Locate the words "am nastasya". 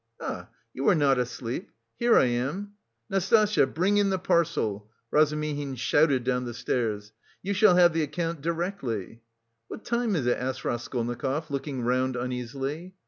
2.25-3.67